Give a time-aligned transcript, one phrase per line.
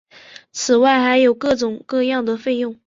[0.51, 2.75] 此外还有各种各样的费用。